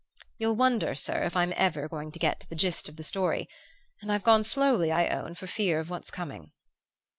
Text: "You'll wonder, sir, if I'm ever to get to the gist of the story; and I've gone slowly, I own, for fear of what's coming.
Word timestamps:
"You'll 0.39 0.55
wonder, 0.55 0.95
sir, 0.95 1.21
if 1.25 1.35
I'm 1.37 1.53
ever 1.55 1.87
to 1.87 2.17
get 2.19 2.39
to 2.39 2.49
the 2.49 2.55
gist 2.55 2.89
of 2.89 2.97
the 2.97 3.03
story; 3.03 3.47
and 4.01 4.11
I've 4.11 4.23
gone 4.23 4.43
slowly, 4.43 4.91
I 4.91 5.07
own, 5.09 5.35
for 5.35 5.45
fear 5.45 5.79
of 5.79 5.91
what's 5.91 6.09
coming. 6.09 6.53